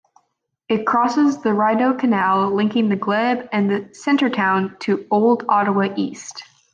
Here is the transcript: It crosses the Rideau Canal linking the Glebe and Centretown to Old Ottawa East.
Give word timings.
It 0.67 0.87
crosses 0.87 1.43
the 1.43 1.53
Rideau 1.53 1.93
Canal 1.93 2.49
linking 2.55 2.89
the 2.89 2.95
Glebe 2.95 3.47
and 3.51 3.69
Centretown 3.95 4.79
to 4.79 5.05
Old 5.11 5.45
Ottawa 5.47 5.93
East. 5.95 6.41